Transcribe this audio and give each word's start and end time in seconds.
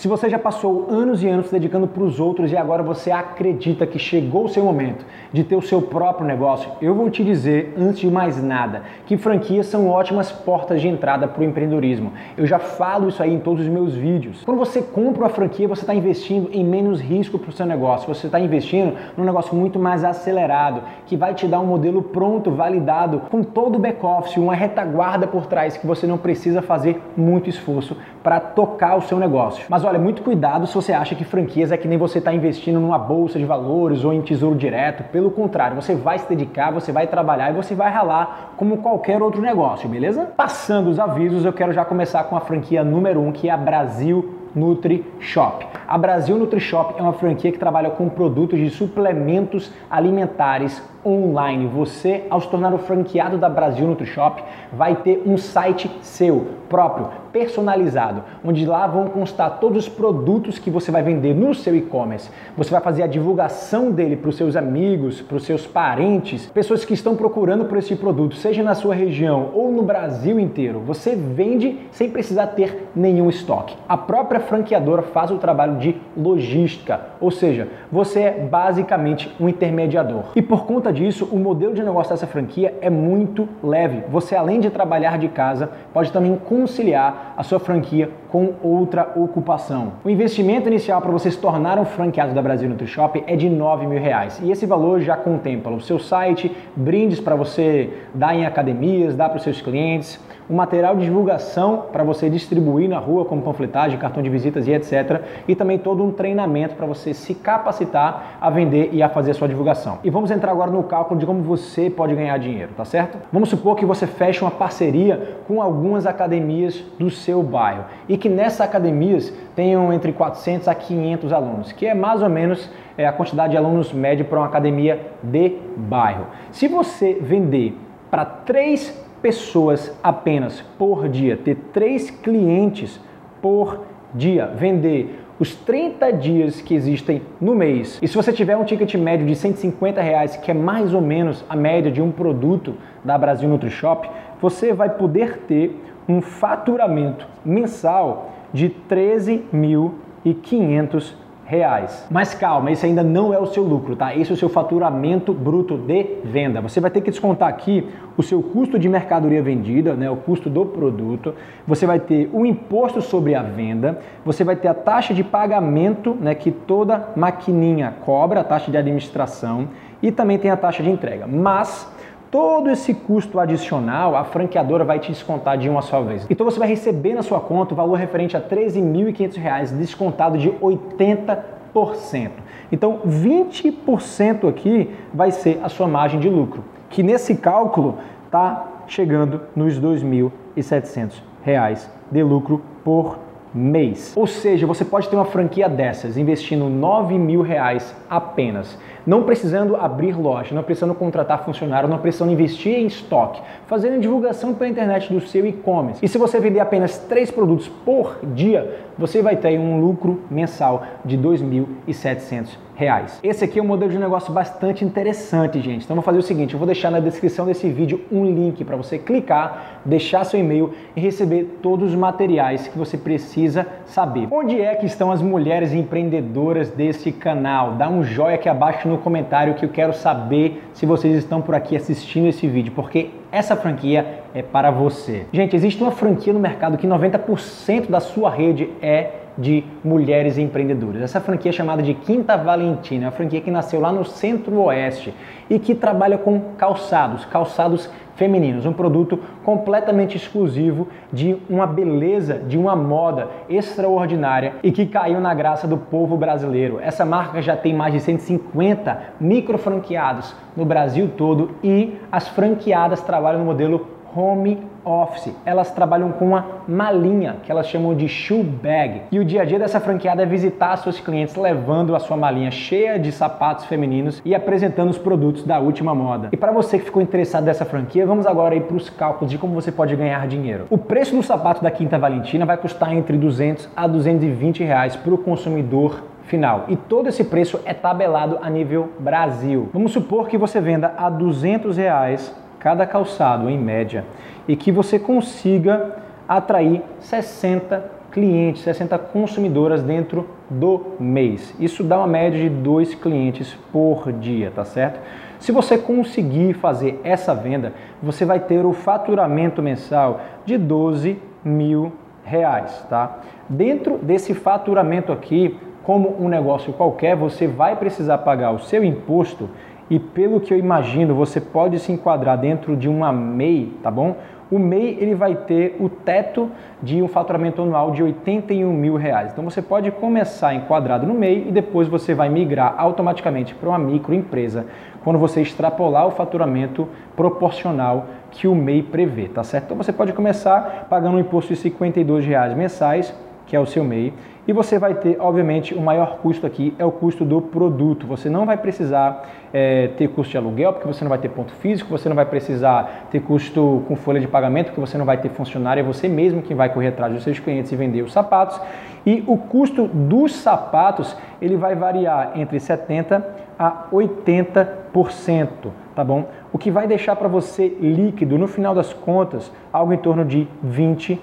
Se 0.00 0.08
você 0.08 0.30
já 0.30 0.38
passou 0.38 0.86
anos 0.88 1.22
e 1.22 1.28
anos 1.28 1.48
se 1.48 1.52
dedicando 1.52 1.86
para 1.86 2.02
os 2.02 2.18
outros 2.18 2.50
e 2.50 2.56
agora 2.56 2.82
você 2.82 3.10
acredita 3.10 3.86
que 3.86 3.98
chegou 3.98 4.46
o 4.46 4.48
seu 4.48 4.64
momento 4.64 5.04
de 5.30 5.44
ter 5.44 5.54
o 5.54 5.60
seu 5.60 5.82
próprio 5.82 6.26
negócio, 6.26 6.70
eu 6.80 6.94
vou 6.94 7.10
te 7.10 7.22
dizer, 7.22 7.74
antes 7.76 8.00
de 8.00 8.10
mais 8.10 8.42
nada, 8.42 8.84
que 9.04 9.18
franquias 9.18 9.66
são 9.66 9.90
ótimas 9.90 10.32
portas 10.32 10.80
de 10.80 10.88
entrada 10.88 11.28
para 11.28 11.42
o 11.42 11.44
empreendedorismo. 11.44 12.14
Eu 12.34 12.46
já 12.46 12.58
falo 12.58 13.10
isso 13.10 13.22
aí 13.22 13.34
em 13.34 13.40
todos 13.40 13.60
os 13.60 13.68
meus 13.68 13.94
vídeos. 13.94 14.42
Quando 14.42 14.56
você 14.56 14.80
compra 14.80 15.24
uma 15.24 15.28
franquia, 15.28 15.68
você 15.68 15.82
está 15.82 15.94
investindo 15.94 16.48
em 16.50 16.64
menos 16.64 16.98
risco 16.98 17.38
para 17.38 17.50
o 17.50 17.52
seu 17.52 17.66
negócio. 17.66 18.08
Você 18.08 18.24
está 18.24 18.40
investindo 18.40 18.96
num 19.18 19.24
negócio 19.24 19.54
muito 19.54 19.78
mais 19.78 20.02
acelerado, 20.02 20.80
que 21.04 21.14
vai 21.14 21.34
te 21.34 21.46
dar 21.46 21.60
um 21.60 21.66
modelo 21.66 22.02
pronto, 22.02 22.50
validado, 22.50 23.20
com 23.30 23.42
todo 23.42 23.76
o 23.76 23.78
back-office, 23.78 24.38
uma 24.38 24.54
retaguarda 24.54 25.26
por 25.26 25.44
trás 25.44 25.76
que 25.76 25.86
você 25.86 26.06
não 26.06 26.16
precisa 26.16 26.62
fazer 26.62 27.02
muito 27.14 27.50
esforço 27.50 27.98
para 28.22 28.40
tocar 28.40 28.96
o 28.96 29.02
seu 29.02 29.18
negócio. 29.18 29.66
Mas 29.68 29.84
olha, 29.90 29.98
muito 29.98 30.22
cuidado 30.22 30.66
se 30.68 30.74
você 30.74 30.92
acha 30.92 31.16
que 31.16 31.24
franquias 31.24 31.72
é 31.72 31.76
que 31.76 31.88
nem 31.88 31.98
você 31.98 32.18
está 32.18 32.32
investindo 32.32 32.78
numa 32.78 32.98
bolsa 32.98 33.38
de 33.38 33.44
valores 33.44 34.04
ou 34.04 34.12
em 34.12 34.22
tesouro 34.22 34.56
direto. 34.56 35.02
Pelo 35.10 35.30
contrário, 35.30 35.74
você 35.74 35.96
vai 35.96 36.18
se 36.18 36.28
dedicar, 36.28 36.70
você 36.70 36.92
vai 36.92 37.08
trabalhar 37.08 37.50
e 37.50 37.54
você 37.54 37.74
vai 37.74 37.90
ralar 37.90 38.54
como 38.56 38.78
qualquer 38.78 39.20
outro 39.20 39.42
negócio, 39.42 39.88
beleza? 39.88 40.26
Passando 40.36 40.88
os 40.88 40.98
avisos, 40.98 41.44
eu 41.44 41.52
quero 41.52 41.72
já 41.72 41.84
começar 41.84 42.24
com 42.24 42.36
a 42.36 42.40
franquia 42.40 42.84
número 42.84 43.20
1, 43.20 43.26
um, 43.26 43.32
que 43.32 43.48
é 43.48 43.52
a 43.52 43.56
Brasil 43.56 44.38
Nutri 44.54 45.04
Shop. 45.18 45.66
A 45.90 45.98
Brasil 45.98 46.38
Nutri 46.38 46.60
Shop 46.60 46.94
é 46.96 47.02
uma 47.02 47.14
franquia 47.14 47.50
que 47.50 47.58
trabalha 47.58 47.90
com 47.90 48.08
produtos 48.08 48.60
de 48.60 48.70
suplementos 48.70 49.72
alimentares 49.90 50.80
online. 51.04 51.66
Você, 51.66 52.26
ao 52.30 52.40
se 52.40 52.48
tornar 52.48 52.72
o 52.72 52.78
franqueado 52.78 53.36
da 53.36 53.48
Brasil 53.48 53.88
Nutri 53.88 54.06
Shop, 54.06 54.40
vai 54.72 54.94
ter 54.94 55.20
um 55.26 55.36
site 55.36 55.90
seu 56.00 56.46
próprio, 56.68 57.08
personalizado, 57.32 58.22
onde 58.44 58.64
lá 58.64 58.86
vão 58.86 59.06
constar 59.06 59.58
todos 59.58 59.86
os 59.86 59.88
produtos 59.88 60.58
que 60.58 60.70
você 60.70 60.92
vai 60.92 61.02
vender 61.02 61.34
no 61.34 61.52
seu 61.52 61.74
e-commerce. 61.74 62.30
Você 62.56 62.70
vai 62.70 62.80
fazer 62.80 63.02
a 63.02 63.08
divulgação 63.08 63.90
dele 63.90 64.16
para 64.16 64.30
os 64.30 64.36
seus 64.36 64.54
amigos, 64.54 65.20
para 65.20 65.36
os 65.36 65.44
seus 65.44 65.66
parentes, 65.66 66.46
pessoas 66.46 66.84
que 66.84 66.94
estão 66.94 67.16
procurando 67.16 67.64
por 67.64 67.78
esse 67.78 67.96
produto, 67.96 68.36
seja 68.36 68.62
na 68.62 68.74
sua 68.74 68.94
região 68.94 69.50
ou 69.52 69.72
no 69.72 69.82
Brasil 69.82 70.38
inteiro. 70.38 70.80
Você 70.86 71.16
vende 71.16 71.80
sem 71.90 72.10
precisar 72.10 72.48
ter 72.48 72.88
nenhum 72.94 73.28
estoque. 73.28 73.76
A 73.88 73.96
própria 73.96 74.38
franqueadora 74.38 75.02
faz 75.02 75.30
o 75.32 75.38
trabalho 75.38 75.79
de 75.80 75.96
logística, 76.16 77.00
ou 77.20 77.30
seja, 77.30 77.66
você 77.90 78.20
é 78.20 78.30
basicamente 78.30 79.34
um 79.40 79.48
intermediador. 79.48 80.24
E 80.36 80.42
por 80.42 80.66
conta 80.66 80.92
disso, 80.92 81.28
o 81.32 81.38
modelo 81.38 81.74
de 81.74 81.82
negócio 81.82 82.12
dessa 82.12 82.26
franquia 82.26 82.74
é 82.80 82.90
muito 82.90 83.48
leve. 83.62 84.04
Você, 84.10 84.36
além 84.36 84.60
de 84.60 84.70
trabalhar 84.70 85.18
de 85.18 85.28
casa, 85.28 85.70
pode 85.92 86.12
também 86.12 86.36
conciliar 86.36 87.34
a 87.36 87.42
sua 87.42 87.58
franquia 87.58 88.10
com 88.30 88.54
outra 88.62 89.12
ocupação. 89.16 89.94
O 90.04 90.10
investimento 90.10 90.68
inicial 90.68 91.00
para 91.00 91.10
você 91.10 91.30
se 91.30 91.38
tornar 91.38 91.78
um 91.78 91.84
franqueado 91.84 92.34
da 92.34 92.42
Brasil 92.42 92.68
NutriShop 92.68 93.24
é 93.26 93.34
de 93.34 93.48
9 93.48 93.86
mil 93.86 94.00
reais. 94.00 94.40
E 94.42 94.50
esse 94.50 94.66
valor 94.66 95.00
já 95.00 95.16
contempla 95.16 95.72
o 95.72 95.80
seu 95.80 95.98
site, 95.98 96.54
brindes 96.76 97.18
para 97.18 97.34
você 97.34 97.90
dar 98.14 98.34
em 98.34 98.46
academias, 98.46 99.16
dar 99.16 99.28
para 99.28 99.38
os 99.38 99.42
seus 99.42 99.60
clientes, 99.60 100.20
o 100.50 100.54
material 100.54 100.96
de 100.96 101.04
divulgação 101.04 101.84
para 101.92 102.02
você 102.02 102.28
distribuir 102.28 102.88
na 102.88 102.98
rua, 102.98 103.24
como 103.24 103.40
panfletagem, 103.40 103.96
cartão 103.96 104.20
de 104.20 104.28
visitas 104.28 104.66
e 104.66 104.72
etc. 104.72 105.22
E 105.46 105.54
também 105.54 105.78
todo 105.78 106.02
um 106.02 106.10
treinamento 106.10 106.74
para 106.74 106.86
você 106.86 107.14
se 107.14 107.36
capacitar 107.36 108.36
a 108.40 108.50
vender 108.50 108.90
e 108.92 109.00
a 109.00 109.08
fazer 109.08 109.30
a 109.30 109.34
sua 109.34 109.46
divulgação. 109.46 110.00
E 110.02 110.10
vamos 110.10 110.28
entrar 110.32 110.50
agora 110.50 110.70
no 110.70 110.82
cálculo 110.82 111.20
de 111.20 111.24
como 111.24 111.40
você 111.42 111.88
pode 111.88 112.16
ganhar 112.16 112.36
dinheiro, 112.38 112.72
tá 112.76 112.84
certo? 112.84 113.16
Vamos 113.32 113.48
supor 113.48 113.76
que 113.76 113.86
você 113.86 114.08
feche 114.08 114.42
uma 114.42 114.50
parceria 114.50 115.36
com 115.46 115.62
algumas 115.62 116.04
academias 116.04 116.82
do 116.98 117.10
seu 117.10 117.44
bairro 117.44 117.84
e 118.08 118.18
que 118.18 118.28
nessas 118.28 118.62
academias 118.62 119.32
tenham 119.54 119.92
entre 119.92 120.12
400 120.12 120.66
a 120.66 120.74
500 120.74 121.32
alunos, 121.32 121.70
que 121.70 121.86
é 121.86 121.94
mais 121.94 122.22
ou 122.22 122.28
menos 122.28 122.68
é, 122.98 123.06
a 123.06 123.12
quantidade 123.12 123.52
de 123.52 123.56
alunos 123.56 123.92
médio 123.92 124.24
para 124.24 124.40
uma 124.40 124.46
academia 124.46 125.12
de 125.22 125.52
bairro. 125.76 126.26
Se 126.50 126.66
você 126.66 127.18
vender 127.20 127.78
para 128.10 128.24
três 128.24 129.08
pessoas 129.22 129.96
apenas 130.02 130.60
por 130.78 131.08
dia, 131.08 131.36
ter 131.36 131.56
três 131.72 132.10
clientes 132.10 133.00
por 133.40 133.84
dia, 134.14 134.46
vender 134.46 135.20
os 135.38 135.54
30 135.54 136.12
dias 136.12 136.60
que 136.60 136.74
existem 136.74 137.22
no 137.40 137.54
mês. 137.54 137.98
E 138.02 138.08
se 138.08 138.14
você 138.14 138.30
tiver 138.32 138.56
um 138.56 138.64
ticket 138.64 138.94
médio 138.96 139.26
de 139.26 139.34
150 139.34 140.02
reais, 140.02 140.36
que 140.36 140.50
é 140.50 140.54
mais 140.54 140.92
ou 140.92 141.00
menos 141.00 141.42
a 141.48 141.56
média 141.56 141.90
de 141.90 142.02
um 142.02 142.12
produto 142.12 142.74
da 143.02 143.16
Brasil 143.16 143.48
NutriShop, 143.48 144.10
você 144.40 144.74
vai 144.74 144.90
poder 144.90 145.38
ter 145.48 145.82
um 146.06 146.20
faturamento 146.20 147.26
mensal 147.44 148.32
de 148.52 148.70
13.500 148.90 151.14
reais. 151.50 152.06
Mas 152.08 152.32
calma, 152.32 152.70
esse 152.70 152.86
ainda 152.86 153.02
não 153.02 153.34
é 153.34 153.38
o 153.38 153.46
seu 153.46 153.64
lucro, 153.64 153.96
tá? 153.96 154.14
Esse 154.14 154.30
é 154.30 154.34
o 154.34 154.36
seu 154.36 154.48
faturamento 154.48 155.32
bruto 155.32 155.76
de 155.76 156.18
venda. 156.22 156.60
Você 156.60 156.78
vai 156.80 156.92
ter 156.92 157.00
que 157.00 157.10
descontar 157.10 157.48
aqui 157.48 157.88
o 158.16 158.22
seu 158.22 158.40
custo 158.40 158.78
de 158.78 158.88
mercadoria 158.88 159.42
vendida, 159.42 159.94
né, 159.94 160.08
o 160.08 160.14
custo 160.14 160.48
do 160.48 160.64
produto. 160.64 161.34
Você 161.66 161.86
vai 161.86 161.98
ter 161.98 162.30
o 162.32 162.46
imposto 162.46 163.02
sobre 163.02 163.34
a 163.34 163.42
venda. 163.42 163.98
Você 164.24 164.44
vai 164.44 164.54
ter 164.54 164.68
a 164.68 164.74
taxa 164.74 165.12
de 165.12 165.24
pagamento, 165.24 166.14
né, 166.14 166.36
que 166.36 166.52
toda 166.52 167.08
maquininha 167.16 167.94
cobra, 168.04 168.42
a 168.42 168.44
taxa 168.44 168.70
de 168.70 168.76
administração 168.76 169.68
e 170.00 170.12
também 170.12 170.38
tem 170.38 170.52
a 170.52 170.56
taxa 170.56 170.84
de 170.84 170.88
entrega. 170.88 171.26
Mas 171.26 171.90
Todo 172.30 172.70
esse 172.70 172.94
custo 172.94 173.40
adicional 173.40 174.14
a 174.14 174.22
franqueadora 174.22 174.84
vai 174.84 175.00
te 175.00 175.10
descontar 175.10 175.58
de 175.58 175.68
uma 175.68 175.82
só 175.82 176.00
vez. 176.00 176.24
Então 176.30 176.44
você 176.44 176.60
vai 176.60 176.68
receber 176.68 177.12
na 177.12 177.22
sua 177.22 177.40
conta 177.40 177.74
o 177.74 177.76
valor 177.76 177.96
referente 177.96 178.36
a 178.36 178.40
R$ 178.40 178.46
13.500 178.48 179.76
descontado 179.76 180.38
de 180.38 180.48
80%. 180.48 182.30
Então 182.70 183.00
20% 183.04 184.48
aqui 184.48 184.94
vai 185.12 185.32
ser 185.32 185.58
a 185.62 185.68
sua 185.68 185.88
margem 185.88 186.20
de 186.20 186.28
lucro, 186.28 186.62
que 186.88 187.02
nesse 187.02 187.34
cálculo 187.34 187.98
está 188.26 188.64
chegando 188.86 189.40
nos 189.56 189.76
R$ 189.76 189.82
2.700 189.82 191.88
de 192.12 192.22
lucro 192.22 192.62
por 192.84 193.18
mês. 193.54 194.12
Ou 194.16 194.26
seja, 194.26 194.66
você 194.66 194.84
pode 194.84 195.08
ter 195.08 195.16
uma 195.16 195.24
franquia 195.24 195.68
dessas 195.68 196.16
investindo 196.16 196.68
9 196.68 197.18
mil 197.18 197.42
reais 197.42 197.94
apenas, 198.08 198.78
não 199.06 199.24
precisando 199.24 199.76
abrir 199.76 200.16
loja, 200.16 200.54
não 200.54 200.62
precisando 200.62 200.94
contratar 200.94 201.44
funcionário, 201.44 201.88
não 201.88 201.98
precisando 201.98 202.32
investir 202.32 202.74
em 202.74 202.86
estoque, 202.86 203.40
fazendo 203.66 204.00
divulgação 204.00 204.54
pela 204.54 204.70
internet 204.70 205.12
do 205.12 205.20
seu 205.20 205.46
e-commerce. 205.46 206.04
E 206.04 206.08
se 206.08 206.18
você 206.18 206.38
vender 206.38 206.60
apenas 206.60 206.98
três 206.98 207.30
produtos 207.30 207.68
por 207.68 208.18
dia, 208.22 208.78
você 208.96 209.22
vai 209.22 209.36
ter 209.36 209.58
um 209.58 209.80
lucro 209.80 210.22
mensal 210.30 210.84
de 211.04 211.18
2.700 211.18 212.69
reais. 212.80 213.20
Esse 213.22 213.44
aqui 213.44 213.58
é 213.58 213.62
um 213.62 213.66
modelo 213.66 213.92
de 213.92 213.98
negócio 213.98 214.32
bastante 214.32 214.82
interessante, 214.82 215.60
gente. 215.60 215.84
Então 215.84 215.94
vou 215.94 216.02
fazer 216.02 216.18
o 216.18 216.22
seguinte, 216.22 216.54
eu 216.54 216.58
vou 216.58 216.66
deixar 216.66 216.90
na 216.90 216.98
descrição 216.98 217.44
desse 217.44 217.68
vídeo 217.68 218.00
um 218.10 218.24
link 218.24 218.64
para 218.64 218.74
você 218.74 218.98
clicar, 218.98 219.82
deixar 219.84 220.24
seu 220.24 220.40
e-mail 220.40 220.72
e 220.96 221.00
receber 221.00 221.58
todos 221.62 221.90
os 221.90 221.94
materiais 221.94 222.66
que 222.66 222.78
você 222.78 222.96
precisa 222.96 223.66
saber. 223.84 224.28
Onde 224.30 224.58
é 224.58 224.74
que 224.76 224.86
estão 224.86 225.12
as 225.12 225.20
mulheres 225.20 225.74
empreendedoras 225.74 226.70
desse 226.70 227.12
canal? 227.12 227.72
Dá 227.72 227.86
um 227.86 228.02
joinha 228.02 228.36
aqui 228.36 228.48
abaixo 228.48 228.88
no 228.88 228.96
comentário 228.96 229.52
que 229.54 229.66
eu 229.66 229.68
quero 229.68 229.92
saber 229.92 230.62
se 230.72 230.86
vocês 230.86 231.14
estão 231.14 231.42
por 231.42 231.54
aqui 231.54 231.76
assistindo 231.76 232.28
esse 232.28 232.46
vídeo, 232.46 232.72
porque 232.74 233.10
essa 233.30 233.54
franquia 233.54 234.22
é 234.34 234.42
para 234.42 234.70
você. 234.70 235.26
Gente, 235.32 235.54
existe 235.54 235.82
uma 235.82 235.92
franquia 235.92 236.32
no 236.32 236.40
mercado 236.40 236.78
que 236.78 236.86
90% 236.86 237.90
da 237.90 238.00
sua 238.00 238.30
rede 238.30 238.70
é 238.80 239.19
de 239.40 239.64
mulheres 239.82 240.36
empreendedoras. 240.36 241.00
Essa 241.02 241.20
franquia 241.20 241.48
é 241.48 241.52
chamada 241.52 241.82
de 241.82 241.94
Quinta 241.94 242.36
Valentina, 242.36 243.04
é 243.04 243.06
uma 243.06 243.12
franquia 243.12 243.40
que 243.40 243.50
nasceu 243.50 243.80
lá 243.80 243.90
no 243.90 244.04
Centro-Oeste 244.04 245.14
e 245.48 245.58
que 245.58 245.74
trabalha 245.74 246.18
com 246.18 246.38
calçados, 246.56 247.24
calçados 247.24 247.90
femininos, 248.16 248.66
um 248.66 248.72
produto 248.74 249.18
completamente 249.42 250.14
exclusivo 250.14 250.88
de 251.10 251.38
uma 251.48 251.66
beleza, 251.66 252.34
de 252.34 252.58
uma 252.58 252.76
moda 252.76 253.28
extraordinária 253.48 254.56
e 254.62 254.70
que 254.70 254.84
caiu 254.84 255.18
na 255.20 255.32
graça 255.32 255.66
do 255.66 255.78
povo 255.78 256.18
brasileiro. 256.18 256.78
Essa 256.82 257.06
marca 257.06 257.40
já 257.40 257.56
tem 257.56 257.72
mais 257.72 257.94
de 257.94 258.00
150 258.00 259.00
micro 259.18 259.56
franqueados 259.56 260.36
no 260.54 260.66
Brasil 260.66 261.10
todo 261.16 261.52
e 261.64 261.96
as 262.12 262.28
franqueadas 262.28 263.00
trabalham 263.00 263.38
no 263.38 263.46
modelo 263.46 263.88
home 264.14 264.58
office. 264.84 265.34
Elas 265.44 265.70
trabalham 265.70 266.12
com 266.12 266.26
uma 266.26 266.46
malinha 266.66 267.36
que 267.42 267.50
elas 267.50 267.66
chamam 267.66 267.94
de 267.94 268.08
shoe 268.08 268.42
bag. 268.42 269.02
E 269.10 269.18
o 269.18 269.24
dia 269.24 269.42
a 269.42 269.44
dia 269.44 269.58
dessa 269.58 269.80
franqueada 269.80 270.22
é 270.22 270.26
visitar 270.26 270.76
seus 270.76 271.00
clientes 271.00 271.36
levando 271.36 271.94
a 271.94 271.98
sua 271.98 272.16
malinha 272.16 272.50
cheia 272.50 272.98
de 272.98 273.12
sapatos 273.12 273.66
femininos 273.66 274.20
e 274.24 274.34
apresentando 274.34 274.90
os 274.90 274.98
produtos 274.98 275.44
da 275.44 275.58
última 275.58 275.94
moda. 275.94 276.28
E 276.32 276.36
para 276.36 276.52
você 276.52 276.78
que 276.78 276.84
ficou 276.84 277.02
interessado 277.02 277.44
nessa 277.44 277.64
franquia, 277.64 278.06
vamos 278.06 278.26
agora 278.26 278.54
ir 278.54 278.62
para 278.62 278.76
os 278.76 278.88
cálculos 278.88 279.30
de 279.30 279.38
como 279.38 279.54
você 279.54 279.72
pode 279.72 279.94
ganhar 279.96 280.26
dinheiro. 280.26 280.66
O 280.70 280.78
preço 280.78 281.14
do 281.14 281.22
sapato 281.22 281.62
da 281.62 281.70
Quinta 281.70 281.98
Valentina 281.98 282.46
vai 282.46 282.56
custar 282.56 282.92
entre 282.94 283.16
200 283.16 283.68
a 283.76 283.86
220 283.86 284.64
reais 284.64 284.96
para 284.96 285.14
o 285.14 285.18
consumidor 285.18 286.02
final. 286.30 286.64
E 286.68 286.76
todo 286.76 287.08
esse 287.08 287.24
preço 287.24 287.60
é 287.64 287.74
tabelado 287.74 288.38
a 288.40 288.48
nível 288.48 288.90
Brasil. 288.98 289.68
Vamos 289.72 289.92
supor 289.92 290.28
que 290.28 290.38
você 290.38 290.60
venda 290.60 290.94
a 290.96 291.10
200 291.10 291.76
reais 291.76 292.34
cada 292.60 292.86
calçado 292.86 293.48
em 293.48 293.58
média 293.58 294.04
e 294.46 294.54
que 294.54 294.70
você 294.70 294.98
consiga 294.98 295.96
atrair 296.28 296.82
60 297.00 297.98
clientes, 298.12 298.62
60 298.62 298.98
consumidoras 298.98 299.82
dentro 299.82 300.28
do 300.48 300.94
mês. 300.98 301.54
Isso 301.58 301.82
dá 301.82 301.98
uma 301.98 302.06
média 302.06 302.38
de 302.38 302.48
dois 302.48 302.94
clientes 302.94 303.56
por 303.72 304.12
dia, 304.12 304.52
tá 304.54 304.64
certo? 304.64 305.00
Se 305.38 305.52
você 305.52 305.78
conseguir 305.78 306.54
fazer 306.54 307.00
essa 307.02 307.34
venda, 307.34 307.72
você 308.02 308.24
vai 308.24 308.40
ter 308.40 308.64
o 308.64 308.72
faturamento 308.72 309.62
mensal 309.62 310.20
de 310.44 310.58
12 310.58 311.18
mil 311.44 311.92
reais, 312.22 312.84
tá? 312.90 313.20
Dentro 313.48 313.96
desse 313.98 314.34
faturamento 314.34 315.12
aqui, 315.12 315.58
como 315.82 316.22
um 316.22 316.28
negócio 316.28 316.72
qualquer, 316.72 317.16
você 317.16 317.46
vai 317.46 317.74
precisar 317.76 318.18
pagar 318.18 318.50
o 318.52 318.60
seu 318.60 318.84
imposto 318.84 319.48
e 319.90 319.98
pelo 319.98 320.40
que 320.40 320.54
eu 320.54 320.58
imagino, 320.58 321.16
você 321.16 321.40
pode 321.40 321.76
se 321.80 321.90
enquadrar 321.90 322.38
dentro 322.38 322.76
de 322.76 322.88
uma 322.88 323.12
MEI, 323.12 323.76
tá 323.82 323.90
bom? 323.90 324.16
O 324.48 324.56
MEI 324.56 324.98
ele 325.00 325.16
vai 325.16 325.34
ter 325.34 325.76
o 325.80 325.88
teto 325.88 326.48
de 326.80 327.02
um 327.02 327.08
faturamento 327.08 327.60
anual 327.60 327.90
de 327.90 328.02
81 328.02 328.72
mil 328.72 328.94
reais. 328.94 329.32
Então 329.32 329.44
você 329.44 329.60
pode 329.60 329.90
começar 329.90 330.54
enquadrado 330.54 331.06
no 331.06 331.14
MEI 331.14 331.48
e 331.48 331.52
depois 331.52 331.88
você 331.88 332.14
vai 332.14 332.28
migrar 332.28 332.74
automaticamente 332.78 333.52
para 333.54 333.68
uma 333.68 333.78
microempresa 333.78 334.66
quando 335.02 335.18
você 335.18 335.40
extrapolar 335.40 336.06
o 336.06 336.10
faturamento 336.12 336.88
proporcional 337.16 338.06
que 338.30 338.46
o 338.46 338.54
MEI 338.54 338.82
prevê, 338.82 339.28
tá 339.28 339.42
certo? 339.42 339.64
Então 339.66 339.76
você 339.76 339.92
pode 339.92 340.12
começar 340.12 340.86
pagando 340.88 341.16
um 341.16 341.20
imposto 341.20 341.52
de 341.52 341.58
52 341.58 342.24
reais 342.24 342.56
mensais, 342.56 343.12
que 343.50 343.56
é 343.56 343.60
o 343.60 343.66
seu 343.66 343.82
MEI, 343.82 344.14
e 344.46 344.52
você 344.52 344.78
vai 344.78 344.94
ter, 344.94 345.16
obviamente, 345.18 345.74
o 345.74 345.80
maior 345.80 346.18
custo 346.18 346.46
aqui 346.46 346.72
é 346.78 346.84
o 346.84 346.92
custo 346.92 347.24
do 347.24 347.42
produto. 347.42 348.06
Você 348.06 348.30
não 348.30 348.46
vai 348.46 348.56
precisar 348.56 349.28
é, 349.52 349.88
ter 349.96 350.08
custo 350.08 350.30
de 350.30 350.36
aluguel, 350.38 350.72
porque 350.72 350.86
você 350.86 351.02
não 351.02 351.08
vai 351.08 351.18
ter 351.18 351.30
ponto 351.30 351.52
físico, 351.54 351.90
você 351.90 352.08
não 352.08 352.14
vai 352.14 352.24
precisar 352.24 353.08
ter 353.10 353.20
custo 353.20 353.82
com 353.88 353.96
folha 353.96 354.20
de 354.20 354.28
pagamento, 354.28 354.66
porque 354.66 354.80
você 354.80 354.96
não 354.96 355.04
vai 355.04 355.18
ter 355.18 355.30
funcionário, 355.30 355.80
é 355.80 355.82
você 355.82 356.08
mesmo 356.08 356.42
que 356.42 356.54
vai 356.54 356.72
correr 356.72 356.88
atrás 356.88 357.12
dos 357.12 357.24
seus 357.24 357.40
clientes 357.40 357.72
e 357.72 357.76
vender 357.76 358.02
os 358.02 358.12
sapatos. 358.12 358.60
E 359.04 359.24
o 359.26 359.36
custo 359.36 359.88
dos 359.88 360.32
sapatos, 360.36 361.16
ele 361.42 361.56
vai 361.56 361.74
variar 361.74 362.32
entre 362.36 362.60
70 362.60 363.26
a 363.58 363.88
80%, 363.92 365.48
tá 365.94 366.04
bom? 366.04 366.28
O 366.52 366.58
que 366.58 366.70
vai 366.70 366.86
deixar 366.86 367.16
para 367.16 367.26
você 367.26 367.68
líquido, 367.80 368.38
no 368.38 368.46
final 368.46 368.76
das 368.76 368.92
contas, 368.92 369.52
algo 369.72 369.92
em 369.92 369.98
torno 369.98 370.24
de 370.24 370.46
20%. 370.64 371.18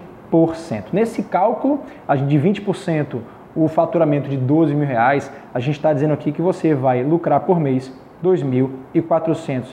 Nesse 0.94 1.24
cálculo, 1.24 1.82
de 2.28 2.38
20% 2.38 3.20
o 3.56 3.68
faturamento 3.68 4.30
de 4.30 4.38
12 4.38 4.76
mil 4.76 4.88
reais, 4.88 5.32
a 5.52 5.60
gente 5.60 5.78
está 5.78 5.92
dizendo 5.92 6.14
aqui 6.14 6.32
que 6.32 6.42
você 6.42 6.76
vai 6.76 7.04
lucrar 7.04 7.40
por 7.40 7.60
mês 7.60 7.92
R$ 8.24 8.30
2.400 8.30 9.66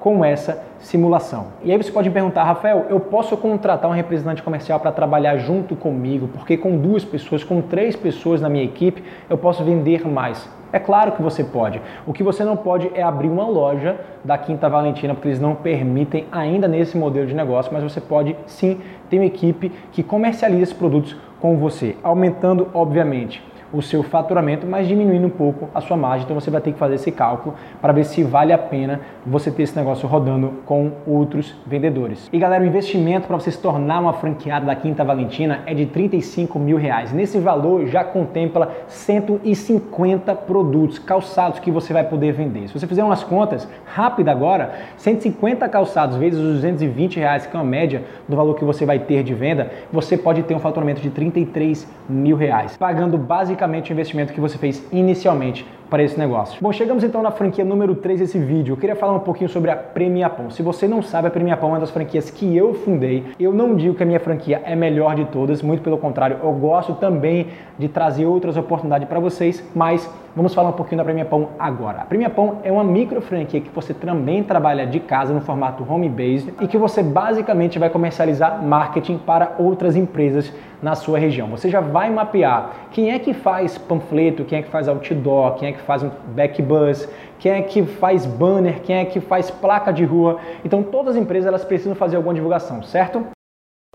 com 0.00 0.24
essa 0.24 0.62
simulação. 0.78 1.48
E 1.62 1.70
aí 1.70 1.76
você 1.76 1.92
pode 1.92 2.08
me 2.08 2.14
perguntar, 2.14 2.42
Rafael, 2.42 2.86
eu 2.88 2.98
posso 2.98 3.36
contratar 3.36 3.88
um 3.88 3.94
representante 3.94 4.42
comercial 4.42 4.80
para 4.80 4.90
trabalhar 4.90 5.36
junto 5.36 5.76
comigo? 5.76 6.26
Porque 6.28 6.56
com 6.56 6.78
duas 6.78 7.04
pessoas, 7.04 7.44
com 7.44 7.60
três 7.60 7.94
pessoas 7.94 8.40
na 8.40 8.48
minha 8.48 8.64
equipe, 8.64 9.04
eu 9.28 9.36
posso 9.36 9.62
vender 9.62 10.08
mais. 10.08 10.48
É 10.72 10.78
claro 10.78 11.12
que 11.12 11.22
você 11.22 11.44
pode. 11.44 11.82
O 12.06 12.12
que 12.12 12.22
você 12.22 12.44
não 12.44 12.56
pode 12.56 12.90
é 12.94 13.02
abrir 13.02 13.28
uma 13.28 13.46
loja 13.46 13.96
da 14.24 14.38
Quinta 14.38 14.68
Valentina, 14.68 15.14
porque 15.14 15.28
eles 15.28 15.40
não 15.40 15.54
permitem 15.54 16.26
ainda 16.30 16.66
nesse 16.66 16.96
modelo 16.96 17.26
de 17.26 17.34
negócio, 17.34 17.72
mas 17.72 17.82
você 17.82 18.00
pode 18.00 18.36
sim 18.46 18.80
ter 19.10 19.18
uma 19.18 19.26
equipe 19.26 19.70
que 19.92 20.02
comercializa 20.02 20.62
esses 20.62 20.74
produtos 20.74 21.16
com 21.40 21.56
você, 21.56 21.96
aumentando, 22.02 22.68
obviamente, 22.72 23.42
o 23.72 23.80
seu 23.80 24.02
faturamento, 24.02 24.66
mas 24.66 24.88
diminuindo 24.88 25.26
um 25.26 25.30
pouco 25.30 25.68
a 25.74 25.80
sua 25.80 25.96
margem. 25.96 26.24
Então 26.24 26.38
você 26.38 26.50
vai 26.50 26.60
ter 26.60 26.72
que 26.72 26.78
fazer 26.78 26.96
esse 26.96 27.12
cálculo 27.12 27.54
para 27.80 27.92
ver 27.92 28.04
se 28.04 28.22
vale 28.22 28.52
a 28.52 28.58
pena 28.58 29.00
você 29.24 29.50
ter 29.50 29.62
esse 29.62 29.76
negócio 29.76 30.08
rodando 30.08 30.54
com 30.66 30.92
outros 31.06 31.54
vendedores. 31.66 32.28
E 32.32 32.38
galera, 32.38 32.62
o 32.62 32.66
investimento 32.66 33.26
para 33.26 33.38
você 33.38 33.50
se 33.50 33.58
tornar 33.58 34.00
uma 34.00 34.12
franqueada 34.12 34.66
da 34.66 34.74
Quinta 34.74 35.04
Valentina 35.04 35.60
é 35.66 35.74
de 35.74 35.86
35 35.86 36.58
mil 36.58 36.76
reais. 36.76 37.12
Nesse 37.12 37.38
valor 37.38 37.86
já 37.86 38.02
contempla 38.02 38.72
150 38.88 40.34
produtos 40.34 40.98
calçados 40.98 41.60
que 41.60 41.70
você 41.70 41.92
vai 41.92 42.04
poder 42.04 42.32
vender. 42.32 42.68
Se 42.68 42.78
você 42.78 42.86
fizer 42.86 43.04
umas 43.04 43.22
contas 43.22 43.68
rápida 43.84 44.30
agora, 44.30 44.72
150 44.96 45.68
calçados 45.68 46.16
vezes 46.16 46.40
os 46.40 46.54
220 46.54 47.18
reais, 47.18 47.46
que 47.46 47.56
é 47.56 47.60
uma 47.60 47.68
média 47.68 48.02
do 48.28 48.36
valor 48.36 48.54
que 48.54 48.64
você 48.64 48.84
vai 48.84 48.98
ter 48.98 49.22
de 49.22 49.34
venda, 49.34 49.70
você 49.92 50.16
pode 50.16 50.42
ter 50.42 50.54
um 50.54 50.58
faturamento 50.58 51.00
de 51.00 51.10
33 51.10 51.86
mil 52.08 52.36
reais, 52.36 52.76
pagando 52.76 53.16
basicamente 53.16 53.59
basicamente 53.60 53.90
o 53.90 53.92
investimento 53.92 54.32
que 54.32 54.40
você 54.40 54.56
fez 54.56 54.82
inicialmente 54.90 55.66
para 55.90 56.02
esse 56.04 56.16
negócio. 56.16 56.56
Bom, 56.62 56.72
chegamos 56.72 57.02
então 57.02 57.20
na 57.20 57.32
franquia 57.32 57.64
número 57.64 57.96
3 57.96 58.20
desse 58.20 58.38
vídeo. 58.38 58.74
Eu 58.74 58.76
queria 58.76 58.94
falar 58.94 59.12
um 59.12 59.20
pouquinho 59.20 59.50
sobre 59.50 59.70
a 59.72 59.76
Premiapão. 59.76 60.48
Se 60.48 60.62
você 60.62 60.86
não 60.86 61.02
sabe, 61.02 61.26
a 61.26 61.30
Premiapão 61.30 61.70
é 61.70 61.72
uma 61.72 61.80
das 61.80 61.90
franquias 61.90 62.30
que 62.30 62.56
eu 62.56 62.72
fundei. 62.72 63.24
Eu 63.40 63.52
não 63.52 63.74
digo 63.74 63.96
que 63.96 64.02
a 64.02 64.06
minha 64.06 64.20
franquia 64.20 64.62
é 64.64 64.76
melhor 64.76 65.16
de 65.16 65.24
todas, 65.26 65.60
muito 65.60 65.82
pelo 65.82 65.98
contrário, 65.98 66.38
eu 66.42 66.52
gosto 66.52 66.94
também 66.94 67.48
de 67.76 67.88
trazer 67.88 68.26
outras 68.26 68.56
oportunidades 68.56 69.08
para 69.08 69.18
vocês, 69.18 69.64
mas 69.74 70.08
vamos 70.36 70.54
falar 70.54 70.68
um 70.68 70.72
pouquinho 70.72 70.98
da 70.98 71.04
Premiapão 71.04 71.48
agora. 71.58 72.02
A 72.02 72.04
Premiapão 72.04 72.58
é 72.62 72.70
uma 72.70 72.84
micro 72.84 73.20
franquia 73.20 73.60
que 73.60 73.70
você 73.70 73.92
também 73.92 74.44
trabalha 74.44 74.86
de 74.86 75.00
casa 75.00 75.32
no 75.32 75.40
formato 75.40 75.84
home-based 75.88 76.54
e 76.60 76.68
que 76.68 76.78
você 76.78 77.02
basicamente 77.02 77.78
vai 77.78 77.90
comercializar 77.90 78.62
marketing 78.62 79.18
para 79.18 79.56
outras 79.58 79.96
empresas 79.96 80.52
na 80.82 80.94
sua 80.94 81.18
região. 81.18 81.48
Você 81.48 81.68
já 81.68 81.80
vai 81.80 82.10
mapear 82.10 82.70
quem 82.90 83.12
é 83.12 83.18
que 83.18 83.34
faz 83.34 83.76
panfleto, 83.76 84.44
quem 84.44 84.58
é 84.58 84.62
que 84.62 84.70
faz 84.70 84.88
outdoor, 84.88 85.54
quem 85.54 85.68
é 85.68 85.72
que 85.72 85.79
faz 85.82 86.02
um 86.02 86.10
backbus, 86.34 87.08
quem 87.38 87.52
é 87.52 87.62
que 87.62 87.84
faz 87.84 88.26
banner, 88.26 88.82
quem 88.82 88.96
é 88.96 89.04
que 89.04 89.20
faz 89.20 89.50
placa 89.50 89.92
de 89.92 90.04
rua. 90.04 90.40
Então 90.64 90.82
todas 90.82 91.16
as 91.16 91.22
empresas 91.22 91.46
elas 91.46 91.64
precisam 91.64 91.94
fazer 91.94 92.16
alguma 92.16 92.34
divulgação, 92.34 92.82
certo? 92.82 93.26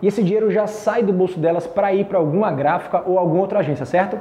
E 0.02 0.06
esse 0.06 0.22
dinheiro 0.22 0.50
já 0.50 0.66
sai 0.66 1.02
do 1.02 1.12
bolso 1.12 1.38
delas 1.40 1.66
para 1.66 1.92
ir 1.94 2.06
para 2.06 2.18
alguma 2.18 2.52
gráfica 2.52 3.02
ou 3.08 3.18
alguma 3.18 3.40
outra 3.40 3.60
agência, 3.60 3.86
certo? 3.86 4.18